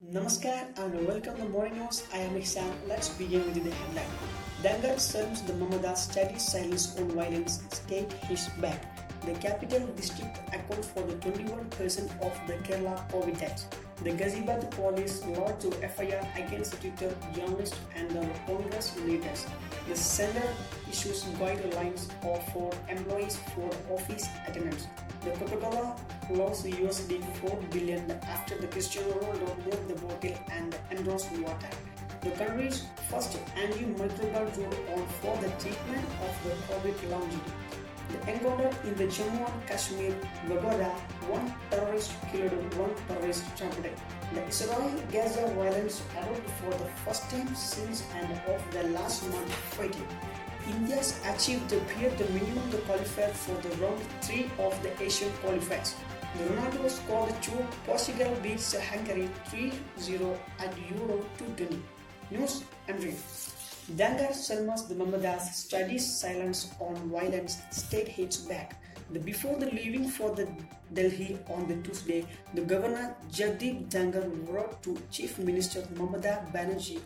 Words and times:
Namaskar 0.00 0.78
and 0.78 1.08
welcome 1.08 1.36
to 1.38 1.44
Morning 1.48 1.76
News. 1.76 2.06
I 2.14 2.18
am 2.18 2.36
Ihsan. 2.36 2.70
Let's 2.86 3.08
begin 3.08 3.44
with 3.46 3.64
the 3.64 3.72
headline. 3.72 4.12
Dhankhar 4.62 5.00
serves 5.00 5.42
the 5.42 5.54
Mamata 5.54 5.96
study 5.96 6.38
silence 6.38 6.96
on 6.96 7.10
violence. 7.10 7.64
State 7.70 8.12
his 8.28 8.46
back. 8.60 8.80
The 9.26 9.32
capital 9.40 9.84
district 9.96 10.38
accounts 10.54 10.86
for 10.86 11.02
the 11.02 11.14
21% 11.14 12.06
of 12.22 12.32
the 12.46 12.54
Kerala 12.62 13.10
COVID 13.10 13.40
deaths. 13.40 13.66
The 14.04 14.10
Ghaziabad 14.10 14.70
police 14.70 15.26
lodged 15.26 15.62
to 15.62 15.72
FIR 15.88 16.22
against 16.36 16.80
Twitter 16.80 17.12
journalists 17.34 17.76
and 17.96 18.08
the 18.12 18.24
Congress 18.46 18.96
leaders. 19.00 19.46
The 19.88 19.96
center 19.96 20.48
issues 20.88 21.24
guidelines 21.42 22.06
for 22.22 22.70
employees 22.88 23.36
for 23.52 23.68
office 23.92 24.28
attendance. 24.46 24.86
The 25.24 25.30
Coca-Cola 25.30 25.96
lost 26.30 26.64
USD 26.64 27.24
4 27.40 27.58
billion 27.70 28.10
after 28.28 28.56
the 28.56 28.68
Cristiano 28.68 29.12
Ronaldo 29.14 29.64
moved 29.64 29.88
the 29.88 29.94
bottle 30.06 30.38
and 30.50 30.76
endorsed 30.92 31.32
water. 31.32 31.70
The 32.22 32.30
country's 32.30 32.84
first 33.10 33.36
antimicrobial 33.56 34.54
drug 34.54 35.08
for 35.20 35.36
the 35.38 35.50
treatment 35.58 36.06
of 36.22 36.32
the 36.44 36.54
COVID 36.68 37.10
longevity. 37.10 37.52
The 38.10 38.32
encounter 38.32 38.70
in 38.84 38.94
the 38.94 39.04
Jammu 39.04 39.44
and 39.52 39.66
Kashmir, 39.66 40.14
Wagoora, 40.48 40.92
one 41.28 41.52
terrorist 41.70 42.12
killed, 42.32 42.52
one 42.74 42.94
terrorist 43.06 43.44
trapped. 43.56 43.82
The 44.34 44.46
Israel-Gaza 44.46 45.48
violence 45.54 46.02
erupted 46.16 46.50
for 46.60 46.70
the 46.70 46.90
first 47.04 47.28
time 47.30 47.54
since 47.54 48.04
and 48.14 48.32
of 48.46 48.62
the 48.72 48.84
last 48.96 49.28
month 49.30 49.52
fighting. 49.76 50.08
India's 50.68 51.18
achieved 51.24 51.68
the 51.70 51.78
period 51.92 52.18
the 52.18 52.24
minimum 52.32 52.70
the 52.70 52.78
qualifier 52.78 53.30
for 53.30 53.56
the 53.62 53.74
round 53.76 54.00
3 54.22 54.50
of 54.58 54.82
the 54.82 55.02
Asian 55.02 55.30
qualifiers. 55.42 55.94
The 56.36 56.44
Ronaldo 56.44 56.90
scored 56.90 57.42
2, 57.42 57.52
Portugal 57.86 58.36
beats 58.42 58.76
Hungary 58.76 59.28
3-0 59.46 60.38
at 60.60 60.74
Euro 60.90 61.24
2020. 61.38 61.82
News 62.30 62.64
and 62.88 63.02
Read. 63.02 63.16
Dhankhar 63.96 64.34
Salmas 64.34 64.82
the 64.82 65.38
studies 65.38 66.04
silence 66.20 66.70
on 66.78 66.94
violence, 67.08 67.56
state 67.70 68.08
hits 68.08 68.36
back. 68.36 68.82
The, 69.10 69.18
before 69.18 69.56
the 69.56 69.70
leaving 69.70 70.08
for 70.10 70.34
the 70.34 70.46
Delhi 70.92 71.38
on 71.48 71.66
the 71.66 71.76
Tuesday, 71.76 72.26
the 72.52 72.60
governor 72.60 73.16
Jagdeep 73.32 73.88
Dhankhar 73.88 74.28
wrote 74.52 74.82
to 74.82 74.98
Chief 75.10 75.38
Minister 75.38 75.80
Mamata 75.94 76.52
Banerjee 76.52 77.00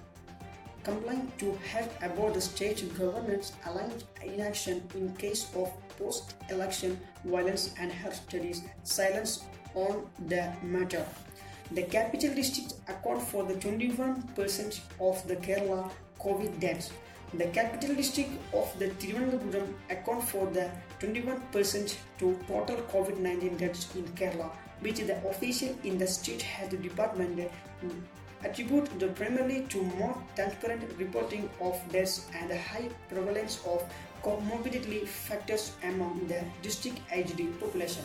complying 0.85 1.31
to 1.39 1.53
help 1.71 1.91
about 2.03 2.35
the 2.35 2.41
state 2.41 2.83
government's 2.99 3.53
aligned 3.67 4.05
inaction 4.23 4.83
in 4.95 5.15
case 5.17 5.47
of 5.55 5.71
post-election 5.99 6.99
violence 7.25 7.75
and 7.79 7.93
her 7.93 8.13
studies 8.13 8.63
silence 8.83 9.45
on 9.75 10.07
the 10.29 10.53
matter. 10.63 11.05
The 11.73 11.85
capital 11.85 12.35
district 12.35 12.75
account 12.89 13.23
for 13.23 13.45
the 13.45 13.55
21% 13.55 14.81
of 15.01 15.27
the 15.27 15.37
Kerala 15.37 15.91
COVID 16.21 16.61
deaths. 16.61 16.91
The 17.35 17.47
capital 17.47 17.95
district 17.95 18.31
of 18.53 18.79
the 18.79 18.89
Thiruvananthapuram 18.89 19.73
account 19.89 20.23
for 20.29 20.47
the 20.49 20.71
21% 21.01 21.97
to 22.19 22.39
total 22.47 22.77
COVID-19 22.93 23.57
deaths 23.57 23.95
in 23.95 24.05
Kerala, 24.09 24.51
which 24.81 24.99
the 24.99 25.17
official 25.27 25.75
in 25.85 25.97
the 25.97 26.07
state 26.07 26.43
health 26.43 26.83
department 26.83 27.51
attribute 28.45 28.89
the 28.99 29.09
primarily 29.09 29.63
to 29.69 29.83
more 29.99 30.17
transparent 30.35 30.85
reporting 30.99 31.49
of 31.61 31.81
deaths 31.91 32.27
and 32.35 32.51
the 32.51 32.59
high 32.59 32.89
prevalence 33.09 33.61
of 33.67 33.83
comorbidity 34.23 35.07
factors 35.07 35.73
among 35.85 36.27
the 36.29 36.43
district 36.63 37.01
aged 37.11 37.41
population. 37.61 38.05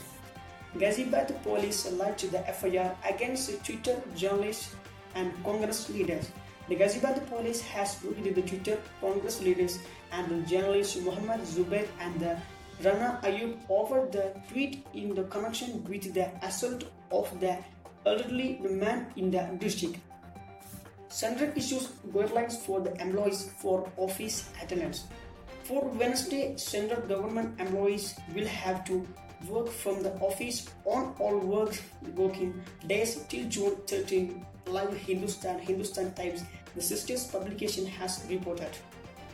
Ghaziabad 0.75 1.41
police 1.43 1.89
lodged 1.91 2.31
the 2.31 2.39
FIR 2.39 2.95
against 3.07 3.63
Twitter 3.65 4.01
journalists 4.15 4.75
and 5.15 5.31
Congress 5.43 5.89
leaders. 5.89 6.29
The 6.69 6.75
Ghaziabad 6.75 7.25
police 7.29 7.61
has 7.61 7.95
booked 7.95 8.23
the 8.23 8.41
Twitter 8.41 8.77
Congress 9.01 9.41
leaders 9.41 9.79
and 10.11 10.27
the 10.29 10.47
journalist 10.47 11.01
Muhammad 11.01 11.41
Zubair 11.41 11.87
and 12.01 12.19
the 12.19 12.37
Rana 12.83 13.19
Ayyub 13.23 13.57
over 13.69 14.07
the 14.11 14.33
tweet 14.49 14.85
in 14.93 15.15
the 15.15 15.23
connection 15.23 15.83
with 15.85 16.13
the 16.13 16.29
assault 16.45 16.83
of 17.11 17.39
the 17.39 17.57
elderly 18.05 18.59
man 18.69 19.07
in 19.15 19.31
the 19.31 19.49
district. 19.57 19.97
Central 21.17 21.51
issues 21.55 21.87
guidelines 22.13 22.57
for 22.63 22.79
the 22.79 22.93
employees 23.01 23.49
for 23.57 23.91
office 23.97 24.51
attendance. 24.61 25.05
For 25.63 25.81
Wednesday, 26.01 26.55
central 26.57 27.01
government 27.07 27.59
employees 27.59 28.13
will 28.35 28.45
have 28.45 28.85
to 28.85 29.03
work 29.49 29.67
from 29.67 30.03
the 30.03 30.13
office 30.19 30.69
on 30.85 31.15
all 31.17 31.39
work 31.39 31.75
working 32.15 32.53
days 32.85 33.15
till 33.29 33.49
June 33.49 33.77
13. 33.87 34.45
Live 34.67 34.93
Hindustan 34.93 35.57
Hindustan 35.57 36.13
Times, 36.13 36.43
the 36.75 36.83
sister's 36.83 37.25
publication 37.25 37.87
has 37.87 38.23
reported. 38.29 38.69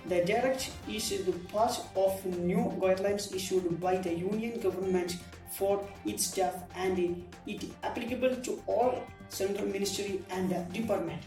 The 0.06 0.24
direct 0.24 0.72
is 0.88 1.10
the 1.10 1.34
part 1.52 1.78
of 1.98 2.26
new 2.26 2.64
guidelines 2.80 3.36
issued 3.36 3.82
by 3.82 3.98
the 3.98 4.14
union 4.14 4.62
government 4.62 5.18
for 5.52 5.86
its 6.06 6.28
staff 6.28 6.56
and 6.78 7.26
it 7.46 7.66
applicable 7.84 8.38
to 8.38 8.62
all 8.68 9.04
central 9.28 9.68
ministry 9.68 10.22
and 10.32 10.50
department. 10.72 11.22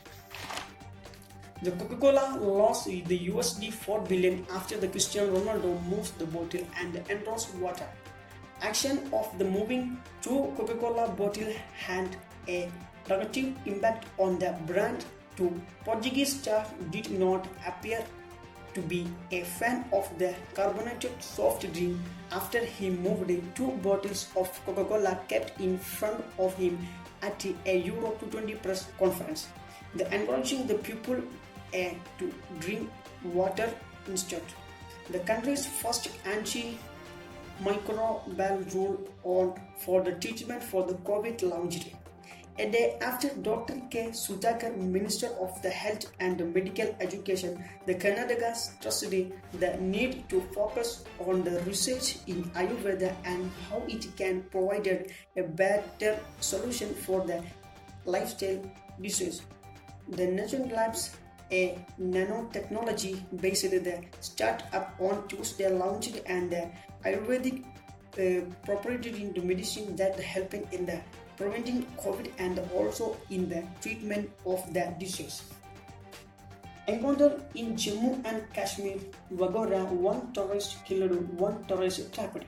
The 1.63 1.71
Coca-Cola 1.71 2.39
lost 2.39 2.85
the 2.85 3.19
USD 3.31 3.73
4 3.73 4.01
billion 4.03 4.47
after 4.51 4.77
the 4.77 4.89
Cristiano 4.89 5.39
Ronaldo 5.39 5.83
moved 5.87 6.19
the 6.19 6.27
bottle 6.27 6.67
and 6.79 7.01
endorsed 7.09 7.55
water. 7.55 7.87
Action 8.61 9.09
of 9.13 9.33
the 9.39 9.45
moving 9.45 9.97
to 10.21 10.53
Coca-Cola 10.57 11.09
bottle 11.13 11.51
had 11.75 12.15
a 12.47 12.71
negative 13.09 13.57
impact 13.65 14.05
on 14.19 14.39
the 14.39 14.55
brand 14.67 15.07
too. 15.37 15.59
Portuguese 15.83 16.41
star 16.41 16.67
did 16.91 17.11
not 17.11 17.49
appear 17.67 18.05
to 18.75 18.83
be 18.83 19.07
a 19.31 19.43
fan 19.43 19.87
of 19.95 20.07
the 20.19 20.35
carbonated 20.53 21.23
soft 21.23 21.73
drink 21.73 21.97
after 22.33 22.63
he 22.63 22.91
moved 22.91 23.33
two 23.57 23.71
bottles 23.83 24.29
of 24.37 24.51
Coca-Cola 24.67 25.19
kept 25.27 25.59
in 25.59 25.79
front 25.79 26.23
of 26.39 26.55
him 26.57 26.79
at 27.23 27.43
a 27.65 27.79
Euro 27.79 28.11
220 28.21 28.55
press 28.57 28.89
conference. 28.99 29.49
The 29.95 30.05
encouraging 30.15 30.67
the 30.67 30.75
people 30.75 31.23
uh, 31.75 31.95
to 32.19 32.33
drink 32.61 32.91
water 33.25 33.71
instead. 34.07 34.43
The 35.11 35.21
country's 35.21 35.67
first 35.67 36.09
anti 36.25 36.79
microbial 37.63 38.75
rule 38.75 39.09
on 39.25 39.55
for 39.79 40.03
the 40.03 40.13
treatment 40.13 40.63
for 40.63 40.85
the 40.85 40.95
COVID 40.95 41.43
longevity. 41.43 41.97
A 42.59 42.71
day 42.71 42.97
after 43.03 43.29
Dr. 43.43 43.83
K. 43.91 44.09
Sudhakar, 44.13 44.75
Minister 44.79 45.27
of 45.43 45.61
the 45.61 45.69
Health 45.69 46.11
and 46.21 46.39
Medical 46.55 46.97
Education, 47.01 47.63
the 47.85 47.95
Karnataka 47.95 48.57
stressed 48.57 49.11
the 49.11 49.77
need 49.79 50.27
to 50.31 50.41
focus 50.55 51.05
on 51.19 51.45
the 51.45 51.61
research 51.67 52.17
in 52.27 52.45
Ayurveda 52.57 53.15
and 53.27 53.51
how 53.69 53.83
it 53.87 54.07
can 54.17 54.43
provide 54.45 55.13
a 55.37 55.43
better 55.43 56.19
solution 56.41 56.95
for 56.95 57.27
the 57.27 57.45
lifestyle 58.07 58.63
disease. 59.03 59.43
The 60.09 60.27
National 60.27 60.69
Labs, 60.69 61.11
a 61.51 61.79
nanotechnology 62.01 63.23
based 63.41 63.71
the 63.71 64.03
startup 64.21 64.95
on 64.99 65.27
Tuesday 65.29 65.69
launched 65.69 66.21
and 66.27 66.51
the 66.51 66.69
Ayurvedic 67.05 67.65
uh, 68.19 68.45
proprietary 68.65 69.23
into 69.23 69.43
medicine 69.43 69.95
that 69.97 70.19
helping 70.19 70.67
in 70.73 70.87
the 70.87 71.01
preventing 71.37 71.87
COVID 71.99 72.31
and 72.39 72.59
also 72.75 73.17
in 73.31 73.49
the 73.49 73.63
treatment 73.81 74.31
of 74.45 74.63
the 74.73 74.95
disease. 74.99 75.43
Encounter 76.89 77.41
in 77.55 77.75
Jammu 77.75 78.25
and 78.25 78.43
Kashmir, 78.53 78.97
Wagoora, 79.35 79.85
one 79.91 80.33
terrorist 80.33 80.85
killed, 80.85 81.11
one 81.39 81.65
terrorist 81.65 82.13
trapped. 82.15 82.45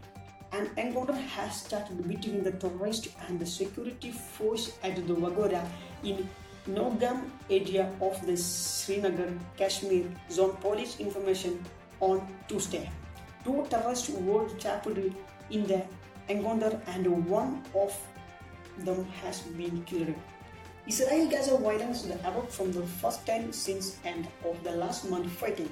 An 0.52 0.70
encounter 0.76 1.12
has 1.12 1.56
started 1.62 2.08
between 2.08 2.42
the 2.42 2.52
terrorist 2.52 3.08
and 3.26 3.38
the 3.38 3.44
security 3.44 4.12
force 4.12 4.78
at 4.82 4.94
the 4.96 5.14
Wagoora 5.14 5.66
in 6.02 6.28
Nowgam 6.66 7.30
area 7.50 7.90
of 8.00 8.24
the 8.26 8.36
Srinagar, 8.36 9.32
Kashmir 9.56 10.04
zone 10.30 10.56
police 10.60 10.98
information 11.00 11.64
on 12.00 12.26
Tuesday. 12.48 12.90
Two 13.44 13.66
terrorists 13.70 14.08
were 14.10 14.48
trapped 14.58 14.86
in 15.50 15.66
the 15.66 15.82
encounter 16.28 16.80
and 16.86 17.06
one 17.26 17.62
of 17.74 17.96
them 18.78 19.04
has 19.22 19.40
been 19.40 19.82
killed. 19.84 20.14
Israel-Gaza 20.86 21.58
violence 21.58 22.06
erupted 22.06 22.50
from 22.50 22.72
the 22.72 22.82
first 22.82 23.26
time 23.26 23.52
since 23.52 23.98
end 24.04 24.26
of 24.44 24.62
the 24.64 24.72
last 24.72 25.08
month 25.10 25.30
fighting. 25.32 25.70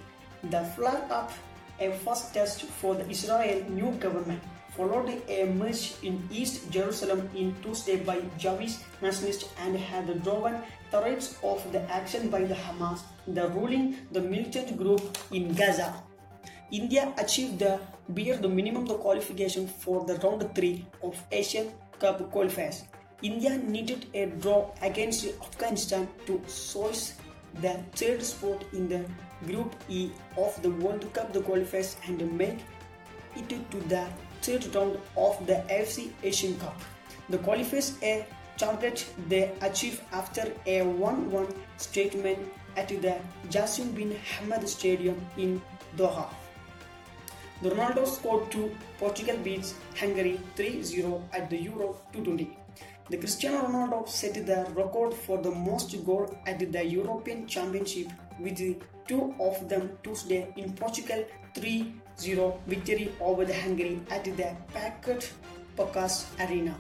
The 0.51 0.65
flare-up, 0.77 1.33
a 1.81 1.93
first 2.05 2.35
test 2.35 2.63
for 2.65 2.95
the 2.95 3.09
Israel 3.09 3.65
new 3.69 3.93
government, 3.93 4.43
followed 4.77 5.11
a 5.29 5.45
march 5.45 5.95
in 6.03 6.23
East 6.31 6.71
Jerusalem 6.71 7.29
in 7.35 7.55
Tuesday 7.63 7.97
by 7.97 8.21
Jewish 8.39 8.77
nationalists 9.01 9.49
and 9.59 9.77
had 9.77 10.07
driven 10.23 10.61
threats 10.91 11.39
of 11.43 11.61
the 11.73 11.81
action 11.91 12.29
by 12.29 12.45
the 12.45 12.55
Hamas, 12.55 13.01
the 13.27 13.49
ruling 13.49 13.97
the 14.13 14.21
militant 14.21 14.77
group 14.77 15.01
in 15.33 15.55
Gaza. 15.55 15.95
India 16.71 17.13
achieved 17.19 17.59
the 17.61 17.81
beer 18.13 18.37
the 18.37 18.49
minimum 18.49 18.85
the 18.87 18.95
qualification 18.95 19.67
for 19.67 20.05
the 20.05 20.17
round 20.17 20.43
3 20.55 20.87
of 21.03 21.17
Asian 21.33 21.73
Cup 21.99 22.21
qualifiers. 22.33 22.83
India 23.23 23.57
needed 23.57 24.07
a 24.15 24.27
draw 24.27 24.71
against 24.83 25.27
Afghanistan 25.41 26.07
to 26.27 26.41
source 26.47 27.15
the 27.63 27.81
third 27.95 28.23
spot 28.23 28.63
in 28.75 28.89
the 28.89 29.05
Group 29.47 29.75
E 29.89 30.11
of 30.37 30.61
the 30.63 30.71
World 30.71 31.07
Cup 31.15 31.33
the 31.33 31.41
qualifiers 31.41 31.97
and 32.09 32.21
make 32.37 32.59
it 33.37 33.49
to 33.71 33.79
the 33.89 34.07
third 34.47 34.75
round 34.75 34.99
of 35.17 35.45
the 35.47 35.55
AFC 35.77 36.11
Asian 36.23 36.57
Cup. 36.59 36.81
The 37.29 37.39
qualifiers 37.39 37.89
a 38.03 38.25
target 38.57 39.05
they 39.29 39.53
achieved 39.61 40.01
after 40.13 40.45
a 40.67 40.81
1-1 40.81 41.53
statement 41.77 42.39
at 42.77 42.89
the 42.89 43.17
Jassim 43.49 43.95
bin 43.95 44.17
Hamad 44.33 44.67
Stadium 44.69 45.17
in 45.37 45.61
Doha. 45.97 46.27
The 47.63 47.71
Ronaldo 47.71 48.07
scored 48.07 48.51
two. 48.53 48.71
Portugal 48.99 49.37
beats 49.43 49.75
Hungary 49.99 50.39
3-0 50.57 51.23
at 51.33 51.51
the 51.51 51.57
Euro 51.63 51.97
2020. 52.13 52.57
The 53.09 53.17
Cristiano 53.17 53.67
Ronaldo 53.67 54.09
set 54.09 54.35
the 54.47 54.67
record 54.75 55.15
for 55.15 55.39
the 55.39 55.51
most 55.51 55.95
goal 56.05 56.37
at 56.47 56.59
the 56.73 56.85
European 56.85 57.47
Championship 57.47 58.09
with 58.39 58.59
two 59.09 59.35
of 59.41 59.69
them 59.69 59.99
Tuesday 60.03 60.53
in 60.57 60.73
Portugal 60.75 61.25
3-0 62.19 62.59
victory 62.67 63.13
over 63.21 63.45
the 63.45 63.55
Hungary 63.55 64.01
at 64.11 64.25
the 64.25 64.57
packed 64.73 65.35
Puskás 65.77 66.25
Arena. 66.41 66.75